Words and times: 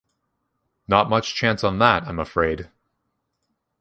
Not 0.87 1.11
much 1.11 1.35
chance 1.35 1.63
on 1.63 1.77
that, 1.77 2.07
I'm 2.07 2.17
afraid. 2.17 2.71